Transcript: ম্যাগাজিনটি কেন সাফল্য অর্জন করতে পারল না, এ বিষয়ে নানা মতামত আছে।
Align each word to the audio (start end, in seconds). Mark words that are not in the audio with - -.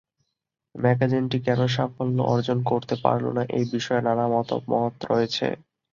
ম্যাগাজিনটি 0.75 1.37
কেন 1.45 1.59
সাফল্য 1.67 2.17
অর্জন 2.33 2.57
করতে 2.63 2.95
পারল 3.03 3.25
না, 3.37 3.43
এ 3.51 3.61
বিষয়ে 3.73 4.01
নানা 4.01 4.25
মতামত 4.33 4.95
আছে। 5.17 5.47